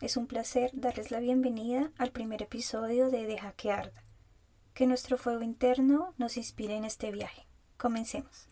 es 0.00 0.16
un 0.16 0.26
placer 0.26 0.70
darles 0.72 1.10
la 1.10 1.20
bienvenida 1.20 1.92
al 1.98 2.10
primer 2.10 2.42
episodio 2.42 3.10
de 3.10 3.26
Deja 3.26 3.52
que 3.52 3.70
arda. 3.70 4.02
Que 4.72 4.86
nuestro 4.86 5.18
fuego 5.18 5.42
interno 5.42 6.14
nos 6.16 6.38
inspire 6.38 6.74
en 6.74 6.84
este 6.84 7.12
viaje. 7.12 7.46
Comencemos. 7.76 8.48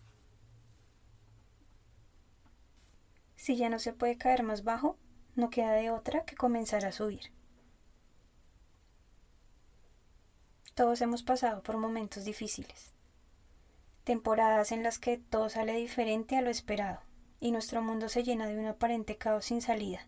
Si 3.36 3.56
ya 3.56 3.70
no 3.70 3.78
se 3.78 3.94
puede 3.94 4.18
caer 4.18 4.42
más 4.42 4.62
bajo, 4.62 4.98
no 5.36 5.48
queda 5.48 5.72
de 5.72 5.90
otra 5.90 6.24
que 6.24 6.36
comenzar 6.36 6.84
a 6.84 6.92
subir. 6.92 7.32
Todos 10.74 11.00
hemos 11.00 11.22
pasado 11.22 11.62
por 11.62 11.78
momentos 11.78 12.24
difíciles. 12.24 12.92
Temporadas 14.05 14.70
en 14.70 14.83
las 14.83 14.98
que 14.98 15.16
todo 15.16 15.48
sale 15.48 15.74
diferente 15.74 16.36
a 16.36 16.42
lo 16.42 16.50
esperado 16.50 17.00
y 17.40 17.52
nuestro 17.52 17.80
mundo 17.80 18.10
se 18.10 18.22
llena 18.22 18.46
de 18.46 18.58
un 18.58 18.66
aparente 18.66 19.16
caos 19.16 19.46
sin 19.46 19.62
salida 19.62 20.06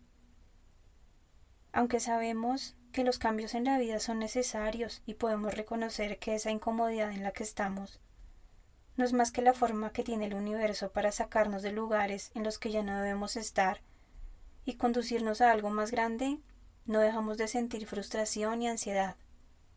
aunque 1.73 1.99
sabemos 1.99 2.75
que 2.91 3.03
los 3.03 3.19
cambios 3.19 3.55
en 3.55 3.63
la 3.65 3.77
vida 3.77 3.99
son 3.99 4.19
necesarios 4.19 5.01
y 5.05 5.13
podemos 5.13 5.53
reconocer 5.53 6.19
que 6.19 6.35
esa 6.35 6.51
incomodidad 6.51 7.11
en 7.11 7.23
la 7.23 7.31
que 7.31 7.43
estamos 7.43 7.99
no 8.97 9.05
es 9.05 9.13
más 9.13 9.31
que 9.31 9.41
la 9.41 9.53
forma 9.53 9.91
que 9.91 10.03
tiene 10.03 10.25
el 10.25 10.33
universo 10.33 10.91
para 10.91 11.11
sacarnos 11.11 11.61
de 11.61 11.71
lugares 11.71 12.31
en 12.35 12.43
los 12.43 12.59
que 12.59 12.71
ya 12.71 12.83
no 12.83 12.97
debemos 12.97 13.35
estar 13.35 13.81
y 14.65 14.75
conducirnos 14.75 15.41
a 15.41 15.51
algo 15.51 15.69
más 15.69 15.91
grande, 15.91 16.39
no 16.85 16.99
dejamos 16.99 17.37
de 17.37 17.47
sentir 17.47 17.87
frustración 17.87 18.61
y 18.61 18.67
ansiedad 18.67 19.15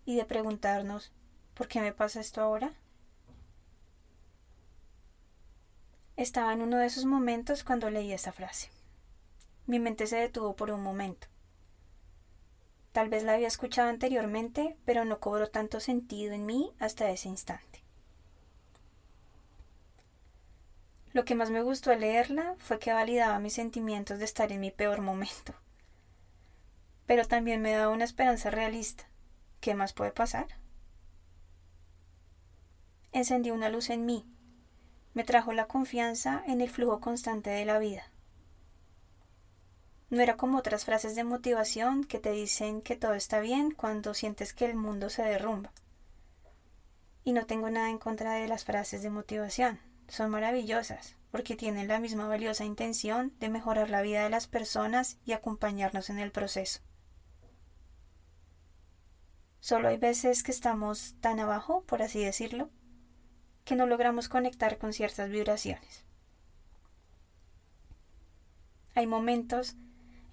y 0.04 0.16
de 0.16 0.24
preguntarnos 0.24 1.12
¿por 1.54 1.68
qué 1.68 1.80
me 1.80 1.92
pasa 1.92 2.20
esto 2.20 2.40
ahora? 2.42 2.74
Estaba 6.16 6.52
en 6.52 6.62
uno 6.62 6.78
de 6.78 6.86
esos 6.86 7.04
momentos 7.04 7.64
cuando 7.64 7.90
leí 7.90 8.12
esa 8.12 8.32
frase. 8.32 8.70
Mi 9.66 9.78
mente 9.78 10.06
se 10.06 10.16
detuvo 10.16 10.54
por 10.54 10.70
un 10.70 10.82
momento. 10.82 11.26
Tal 12.94 13.08
vez 13.08 13.24
la 13.24 13.32
había 13.32 13.48
escuchado 13.48 13.88
anteriormente, 13.88 14.76
pero 14.84 15.04
no 15.04 15.18
cobró 15.18 15.50
tanto 15.50 15.80
sentido 15.80 16.32
en 16.32 16.46
mí 16.46 16.72
hasta 16.78 17.10
ese 17.10 17.28
instante. 17.28 17.82
Lo 21.12 21.24
que 21.24 21.34
más 21.34 21.50
me 21.50 21.60
gustó 21.60 21.90
al 21.90 22.02
leerla 22.02 22.54
fue 22.58 22.78
que 22.78 22.92
validaba 22.92 23.40
mis 23.40 23.54
sentimientos 23.54 24.20
de 24.20 24.24
estar 24.24 24.52
en 24.52 24.60
mi 24.60 24.70
peor 24.70 25.00
momento. 25.00 25.54
Pero 27.04 27.24
también 27.27 27.60
me 27.60 27.72
daba 27.72 27.92
una 27.92 28.04
esperanza 28.04 28.52
realista. 28.52 29.08
¿Qué 29.60 29.74
más 29.74 29.92
puede 29.92 30.12
pasar? 30.12 30.46
Encendí 33.10 33.50
una 33.50 33.70
luz 33.70 33.90
en 33.90 34.06
mí. 34.06 34.24
Me 35.14 35.24
trajo 35.24 35.52
la 35.52 35.66
confianza 35.66 36.44
en 36.46 36.60
el 36.60 36.70
flujo 36.70 37.00
constante 37.00 37.50
de 37.50 37.64
la 37.64 37.80
vida. 37.80 38.14
No 40.14 40.23
era 40.23 40.36
como 40.36 40.58
otras 40.58 40.85
frases 40.85 41.17
de 41.17 41.25
motivación 41.25 42.05
que 42.05 42.20
te 42.20 42.30
dicen 42.30 42.83
que 42.83 42.95
todo 42.95 43.14
está 43.14 43.41
bien 43.41 43.73
cuando 43.73 44.14
sientes 44.14 44.55
que 44.55 44.64
el 44.64 44.77
mundo 44.77 45.11
se 45.11 45.25
derrumba. 45.25 45.73
Y 47.25 47.33
no 47.33 47.47
tengo 47.47 47.69
nada 47.69 47.91
en 47.91 47.98
contra 47.98 48.35
de 48.35 48.47
las 48.47 48.64
frases 48.64 49.02
de 49.02 49.11
motivación. 49.11 49.80
Son 50.07 50.30
maravillosas 50.30 51.17
porque 51.33 51.57
tienen 51.57 51.89
la 51.89 51.98
misma 51.98 52.29
valiosa 52.29 52.64
intención 52.64 53.33
de 53.41 53.48
mejorar 53.48 53.91
la 53.91 54.02
vida 54.02 54.23
de 54.23 54.30
las 54.30 54.47
personas 54.47 55.19
y 55.27 55.33
acompañarnos 55.33 56.08
en 56.11 56.20
el 56.20 56.31
proceso. 56.31 56.79
Solo 59.58 59.89
hay 59.89 59.96
veces 59.96 60.45
que 60.45 60.52
estamos 60.52 61.17
tan 61.20 61.41
abajo, 61.41 61.83
por 61.89 62.02
así 62.02 62.25
decirlo, 62.25 62.70
que 63.64 63.75
no 63.75 63.85
logramos 63.86 64.29
conectar 64.29 64.79
con 64.79 64.92
ciertas 64.92 65.29
vibraciones. 65.29 66.05
Hay 68.95 69.08
momentos 69.08 69.75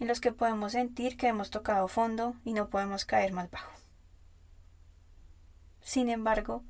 en 0.02 0.08
los 0.08 0.20
que 0.20 0.32
podemos 0.32 0.72
sentir 0.72 1.16
que 1.16 1.28
hemos 1.28 1.52
tocado 1.52 1.88
fondo 1.88 2.36
y 2.44 2.54
no 2.54 2.72
podemos 2.72 3.06
caer 3.06 3.34
más 3.34 3.52
bajo. 3.52 3.72
Sin 5.80 6.10
embargo, 6.10 6.64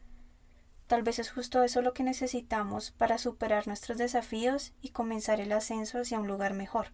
tal 0.88 1.02
vez 1.02 1.18
es 1.18 1.31
justo 1.31 1.64
eso 1.64 1.81
lo 1.81 1.94
que 1.94 2.03
necesitamos 2.03 2.92
para 2.92 3.18
superar 3.18 3.68
nuestros 3.68 3.97
desafíos 3.97 4.74
y 4.81 4.90
comenzar 4.90 5.40
el 5.40 5.53
ascenso 5.53 6.00
hacia 6.00 6.19
un 6.19 6.28
lugar 6.28 6.53
mejor. 6.53 6.92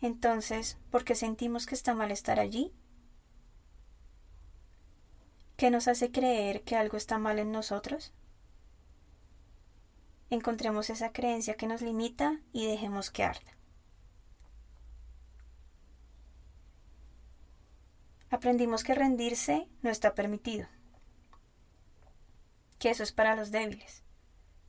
Entonces, 0.00 0.78
¿por 0.90 1.04
qué 1.04 1.14
sentimos 1.14 1.66
que 1.66 1.76
está 1.76 1.94
mal 1.94 2.10
estar 2.10 2.40
allí? 2.40 2.72
¿Qué 5.56 5.70
nos 5.70 5.86
hace 5.86 6.10
creer 6.10 6.62
que 6.62 6.74
algo 6.74 6.96
está 6.96 7.18
mal 7.18 7.38
en 7.38 7.52
nosotros? 7.52 8.12
Encontremos 10.28 10.90
esa 10.90 11.12
creencia 11.12 11.54
que 11.54 11.68
nos 11.68 11.82
limita 11.82 12.40
y 12.52 12.66
dejemos 12.66 13.12
que 13.12 13.22
arda. 13.22 13.61
Aprendimos 18.32 18.82
que 18.82 18.94
rendirse 18.94 19.68
no 19.82 19.90
está 19.90 20.14
permitido, 20.14 20.66
que 22.78 22.88
eso 22.88 23.02
es 23.02 23.12
para 23.12 23.36
los 23.36 23.50
débiles. 23.50 24.02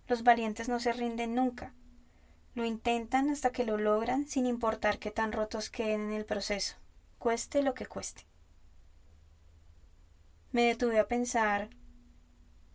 Los 0.07 0.23
valientes 0.23 0.67
no 0.67 0.81
se 0.81 0.91
rinden 0.91 1.33
nunca, 1.33 1.73
lo 2.55 2.65
intentan 2.65 3.29
hasta 3.29 3.51
que 3.53 3.63
lo 3.63 3.77
logran 3.77 4.27
sin 4.27 4.45
importar 4.45 4.99
qué 4.99 5.11
tan 5.11 5.31
rotos 5.31 5.69
queden 5.69 6.01
en 6.01 6.11
el 6.11 6.25
proceso, 6.25 6.75
cueste 7.19 7.63
lo 7.63 7.73
que 7.73 7.85
cueste. 7.85 8.25
Me 10.51 10.63
detuve 10.63 10.99
a 10.99 11.07
pensar 11.07 11.69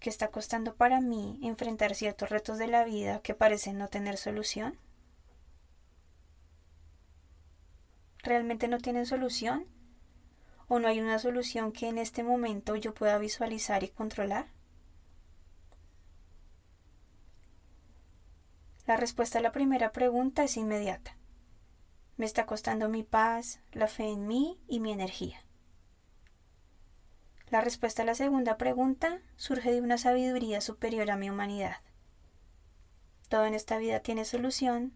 que 0.01 0.09
está 0.09 0.29
costando 0.29 0.75
para 0.75 1.03
mí 1.03 1.39
enfrentar 1.43 1.95
ciertos 1.95 2.31
retos 2.31 2.57
de 2.57 2.67
la 2.67 2.85
vida 2.85 3.21
que 3.21 3.35
parecen 3.35 3.77
no 3.77 3.89
tener 3.89 4.17
solución. 4.17 4.79
¿Realmente 8.23 8.69
no 8.69 8.79
tienen 8.79 9.05
solución? 9.05 9.67
¿O 10.69 10.79
no 10.79 10.89
hay 10.89 11.01
una 11.01 11.19
solución 11.19 11.73
que 11.73 11.89
en 11.89 11.97
este 11.97 12.23
momento 12.23 12.77
yo 12.77 12.93
pueda 12.93 13.17
visualizar 13.17 13.83
y 13.85 13.89
controlar? 13.89 14.47
La 18.87 18.97
respuesta 18.97 19.39
a 19.39 19.43
la 19.43 19.53
primera 19.53 19.93
pregunta 19.93 20.45
es 20.45 20.59
inmediata. 20.59 21.17
Me 22.19 22.27
está 22.27 22.45
costando 22.45 22.91
mi 22.91 23.03
paz, 23.03 23.61
la 23.73 23.87
fe 23.87 24.11
en 24.11 24.27
mí 24.27 24.61
y 24.69 24.81
mi 24.81 24.93
energía. 24.93 25.43
La 27.49 27.63
respuesta 27.63 28.03
a 28.03 28.07
la 28.07 28.15
segunda 28.15 28.59
pregunta 28.59 29.23
surge 29.37 29.73
de 29.73 29.81
una 29.81 29.97
sabiduría 29.97 30.61
superior 30.61 31.11
a 31.11 31.17
mi 31.17 31.31
humanidad. 31.31 31.77
Todo 33.31 33.47
en 33.47 33.55
esta 33.55 33.79
vida 33.79 34.01
tiene 34.01 34.27
solución 34.27 34.93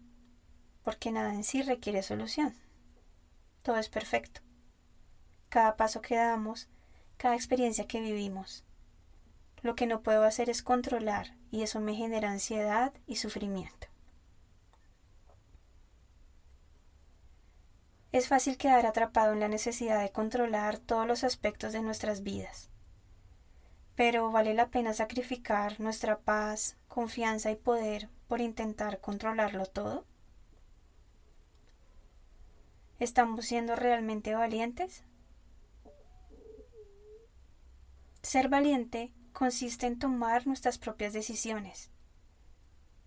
porque 0.83 1.11
nada 1.11 1.33
en 1.33 1.43
sí 1.43 1.63
requiere 1.63 2.03
solución. 2.03 2.55
Todo 3.63 3.77
es 3.77 3.89
perfecto 3.89 4.41
cada 5.53 5.77
paso 5.77 6.01
que 6.01 6.15
damos, 6.15 6.67
cada 7.17 7.35
experiencia 7.35 7.85
que 7.85 8.01
vivimos. 8.01 8.63
Lo 9.61 9.75
que 9.75 9.85
no 9.85 10.01
puedo 10.01 10.23
hacer 10.23 10.49
es 10.49 10.63
controlar 10.63 11.35
y 11.51 11.61
eso 11.61 11.79
me 11.79 11.93
genera 11.93 12.31
ansiedad 12.31 12.91
y 13.05 13.17
sufrimiento. 13.17 13.85
Es 18.11 18.27
fácil 18.27 18.57
quedar 18.57 18.87
atrapado 18.87 19.31
en 19.33 19.41
la 19.41 19.47
necesidad 19.47 20.01
de 20.01 20.11
controlar 20.11 20.79
todos 20.79 21.05
los 21.05 21.23
aspectos 21.23 21.71
de 21.71 21.83
nuestras 21.83 22.23
vidas. 22.23 22.71
Pero 23.95 24.31
vale 24.31 24.55
la 24.55 24.69
pena 24.69 24.95
sacrificar 24.95 25.79
nuestra 25.79 26.17
paz, 26.17 26.77
confianza 26.87 27.51
y 27.51 27.57
poder 27.57 28.09
por 28.27 28.41
intentar 28.41 28.99
controlarlo 29.01 29.67
todo. 29.67 30.03
¿Estamos 32.97 33.45
siendo 33.45 33.75
realmente 33.75 34.33
valientes? 34.33 35.03
Ser 38.21 38.49
valiente 38.49 39.11
consiste 39.33 39.85
en 39.87 39.99
tomar 39.99 40.47
nuestras 40.47 40.77
propias 40.77 41.13
decisiones, 41.13 41.91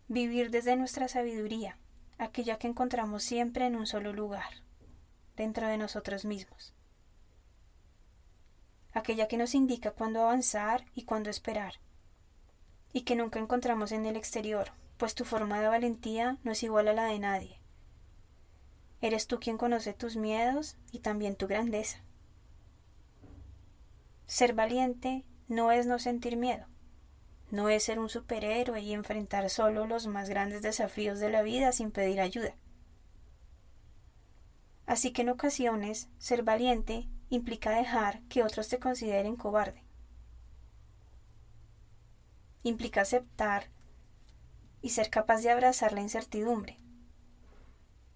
vivir 0.09 0.51
desde 0.51 0.77
nuestra 0.77 1.09
sabiduría, 1.09 1.79
aquella 2.19 2.59
que 2.59 2.69
encontramos 2.69 3.23
siempre 3.23 3.67
en 3.67 3.77
un 3.77 3.87
solo 3.87 4.13
lugar, 4.13 4.63
dentro 5.37 5.69
de 5.69 5.79
nosotros 5.79 6.25
mismos, 6.25 6.75
aquella 8.93 9.29
que 9.29 9.37
nos 9.37 9.55
indica 9.55 9.91
cuándo 9.91 10.23
avanzar 10.23 10.85
y 10.95 11.05
cuándo 11.05 11.31
esperar, 11.31 11.75
y 12.93 13.03
que 13.03 13.17
nunca 13.17 13.39
encontramos 13.39 13.93
en 13.93 14.07
el 14.07 14.17
exterior, 14.17 14.73
pues 14.97 15.15
tu 15.15 15.25
forma 15.25 15.61
de 15.61 15.69
valentía 15.69 16.39
no 16.45 16.53
es 16.53 16.63
igual 16.63 16.89
a 16.89 16.95
la 16.95 17.05
de 17.05 17.19
nadie. 17.19 17.61
Eres 19.03 19.27
tú 19.27 19.39
quien 19.39 19.59
conoce 19.59 19.93
tus 19.93 20.17
miedos 20.17 20.77
y 20.91 21.01
también 21.01 21.37
tu 21.37 21.47
grandeza. 21.47 22.06
Ser 24.26 24.55
valiente 24.55 25.25
no 25.49 25.70
es 25.70 25.87
no 25.87 25.99
sentir 25.99 26.37
miedo, 26.37 26.67
no 27.50 27.69
es 27.69 27.84
ser 27.84 28.00
un 28.00 28.08
superhéroe 28.08 28.81
y 28.81 28.93
enfrentar 28.93 29.49
solo 29.50 29.87
los 29.87 30.08
más 30.08 30.28
grandes 30.28 30.62
desafíos 30.62 31.20
de 31.20 31.31
la 31.31 31.43
vida 31.43 31.70
sin 31.70 31.93
pedir 31.93 32.20
ayuda. 32.20 32.56
Así 34.84 35.12
que 35.12 35.23
en 35.23 35.31
ocasiones 35.31 36.08
ser 36.19 36.43
valiente 36.43 37.08
implica 37.31 37.70
dejar 37.70 38.20
que 38.23 38.43
otros 38.43 38.69
te 38.69 38.78
consideren 38.78 39.37
cobarde. 39.37 39.82
Implica 42.64 43.02
aceptar 43.02 43.69
y 44.82 44.90
ser 44.90 45.08
capaz 45.08 45.43
de 45.43 45.50
abrazar 45.50 45.93
la 45.93 46.00
incertidumbre, 46.00 46.79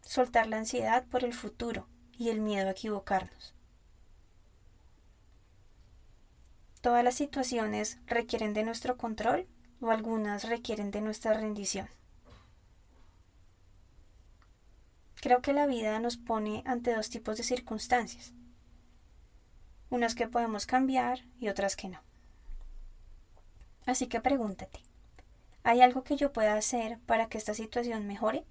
soltar 0.02 0.48
la 0.48 0.58
ansiedad 0.58 1.06
por 1.06 1.24
el 1.24 1.34
futuro 1.34 1.86
y 2.18 2.30
el 2.30 2.40
miedo 2.40 2.68
a 2.68 2.72
equivocarnos. 2.72 3.54
Todas 6.80 7.04
las 7.04 7.14
situaciones 7.14 7.98
requieren 8.06 8.54
de 8.54 8.62
nuestro 8.62 8.96
control 8.96 9.46
o 9.80 9.90
algunas 9.90 10.48
requieren 10.48 10.90
de 10.90 11.02
nuestra 11.02 11.34
rendición. 11.34 11.88
Creo 15.20 15.42
que 15.42 15.52
la 15.52 15.66
vida 15.66 15.98
nos 16.00 16.16
pone 16.16 16.62
ante 16.64 16.94
dos 16.94 17.10
tipos 17.10 17.36
de 17.36 17.42
circunstancias, 17.42 18.32
unas 19.90 20.14
que 20.14 20.28
podemos 20.28 20.64
cambiar 20.64 21.20
y 21.38 21.48
otras 21.48 21.76
que 21.76 21.90
no. 21.90 22.00
Así 23.84 24.06
que 24.06 24.22
pregúntate, 24.22 24.80
¿hay 25.62 25.82
algo 25.82 26.04
que 26.04 26.16
yo 26.16 26.32
pueda 26.32 26.54
hacer 26.54 26.98
para 27.00 27.28
que 27.28 27.36
esta 27.36 27.52
situación 27.52 28.06
mejore? 28.06 28.46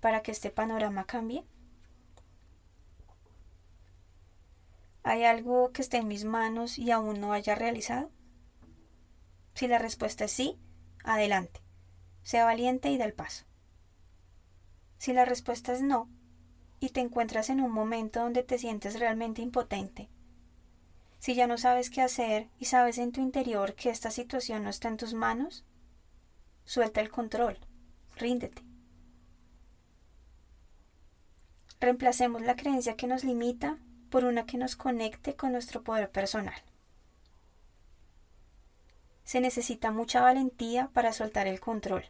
¿Para 0.00 0.22
que 0.22 0.32
este 0.32 0.50
panorama 0.50 1.04
cambie? 1.04 1.44
¿Hay 5.04 5.24
algo 5.24 5.70
que 5.70 5.82
esté 5.82 5.98
en 5.98 6.08
mis 6.08 6.24
manos 6.24 6.78
y 6.78 6.90
aún 6.90 7.20
no 7.20 7.34
haya 7.34 7.54
realizado? 7.54 8.10
Si 9.54 9.68
la 9.68 9.78
respuesta 9.78 10.24
es 10.24 10.32
sí, 10.32 10.58
adelante. 11.04 11.60
Sea 12.22 12.46
valiente 12.46 12.90
y 12.90 12.96
da 12.96 13.04
el 13.04 13.12
paso. 13.12 13.44
Si 14.96 15.12
la 15.12 15.26
respuesta 15.26 15.74
es 15.74 15.82
no, 15.82 16.08
y 16.80 16.88
te 16.88 17.00
encuentras 17.00 17.50
en 17.50 17.60
un 17.60 17.70
momento 17.70 18.20
donde 18.20 18.42
te 18.42 18.56
sientes 18.56 18.98
realmente 18.98 19.42
impotente, 19.42 20.08
si 21.18 21.34
ya 21.34 21.46
no 21.46 21.58
sabes 21.58 21.90
qué 21.90 22.00
hacer 22.00 22.48
y 22.58 22.64
sabes 22.64 22.96
en 22.96 23.12
tu 23.12 23.20
interior 23.20 23.74
que 23.74 23.90
esta 23.90 24.10
situación 24.10 24.64
no 24.64 24.70
está 24.70 24.88
en 24.88 24.96
tus 24.96 25.12
manos, 25.12 25.66
suelta 26.64 27.02
el 27.02 27.10
control, 27.10 27.58
ríndete. 28.16 28.62
Reemplacemos 31.78 32.40
la 32.40 32.56
creencia 32.56 32.96
que 32.96 33.06
nos 33.06 33.22
limita 33.22 33.78
por 34.10 34.24
una 34.24 34.46
que 34.46 34.58
nos 34.58 34.76
conecte 34.76 35.34
con 35.34 35.52
nuestro 35.52 35.82
poder 35.82 36.10
personal. 36.10 36.60
Se 39.24 39.40
necesita 39.40 39.90
mucha 39.90 40.20
valentía 40.20 40.90
para 40.92 41.12
soltar 41.12 41.46
el 41.46 41.60
control, 41.60 42.04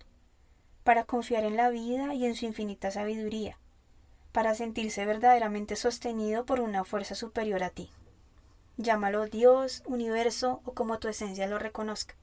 para 0.82 1.04
confiar 1.04 1.44
en 1.44 1.56
la 1.56 1.70
vida 1.70 2.14
y 2.14 2.26
en 2.26 2.34
su 2.34 2.44
infinita 2.44 2.90
sabiduría, 2.90 3.58
para 4.32 4.54
sentirse 4.54 5.06
verdaderamente 5.06 5.76
sostenido 5.76 6.44
por 6.44 6.60
una 6.60 6.84
fuerza 6.84 7.14
superior 7.14 7.62
a 7.62 7.70
ti. 7.70 7.90
Llámalo 8.76 9.26
Dios, 9.26 9.82
universo 9.86 10.60
o 10.64 10.72
como 10.74 10.98
tu 10.98 11.08
esencia 11.08 11.46
lo 11.46 11.58
reconozca. 11.58 12.16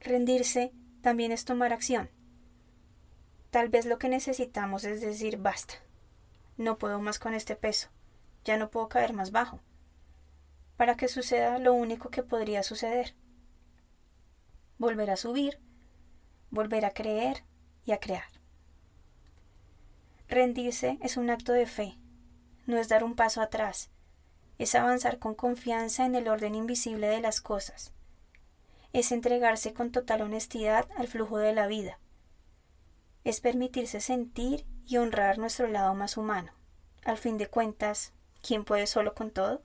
Rendirse 0.00 0.72
también 1.02 1.32
es 1.32 1.44
tomar 1.44 1.72
acción. 1.72 2.08
Tal 3.50 3.68
vez 3.68 3.86
lo 3.86 3.98
que 3.98 4.08
necesitamos 4.08 4.84
es 4.84 5.00
decir 5.00 5.38
basta. 5.38 5.83
No 6.56 6.78
puedo 6.78 7.00
más 7.00 7.18
con 7.18 7.34
este 7.34 7.56
peso. 7.56 7.88
Ya 8.44 8.56
no 8.56 8.70
puedo 8.70 8.88
caer 8.88 9.12
más 9.12 9.30
bajo. 9.32 9.60
Para 10.76 10.96
que 10.96 11.08
suceda 11.08 11.58
lo 11.58 11.72
único 11.74 12.10
que 12.10 12.22
podría 12.22 12.62
suceder. 12.62 13.14
Volver 14.78 15.10
a 15.10 15.16
subir, 15.16 15.58
volver 16.50 16.84
a 16.84 16.90
creer 16.90 17.44
y 17.84 17.92
a 17.92 18.00
crear. 18.00 18.24
Rendirse 20.28 20.98
es 21.02 21.16
un 21.16 21.30
acto 21.30 21.52
de 21.52 21.66
fe, 21.66 21.98
no 22.66 22.78
es 22.78 22.88
dar 22.88 23.04
un 23.04 23.14
paso 23.14 23.42
atrás, 23.42 23.90
es 24.58 24.74
avanzar 24.74 25.18
con 25.18 25.34
confianza 25.34 26.06
en 26.06 26.14
el 26.14 26.28
orden 26.28 26.54
invisible 26.54 27.08
de 27.08 27.20
las 27.20 27.40
cosas, 27.40 27.92
es 28.92 29.12
entregarse 29.12 29.74
con 29.74 29.92
total 29.92 30.22
honestidad 30.22 30.88
al 30.96 31.08
flujo 31.08 31.38
de 31.38 31.52
la 31.52 31.66
vida, 31.66 31.98
es 33.22 33.40
permitirse 33.40 34.00
sentir 34.00 34.64
y 34.86 34.96
honrar 34.98 35.38
nuestro 35.38 35.66
lado 35.68 35.94
más 35.94 36.16
humano. 36.16 36.52
Al 37.04 37.18
fin 37.18 37.38
de 37.38 37.48
cuentas, 37.48 38.12
¿quién 38.42 38.64
puede 38.64 38.86
solo 38.86 39.14
con 39.14 39.30
todo? 39.30 39.62